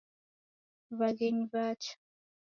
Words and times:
Waghenyi 0.97 1.45
wacha. 1.51 1.93